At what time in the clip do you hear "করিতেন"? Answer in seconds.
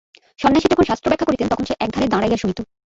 1.27-1.47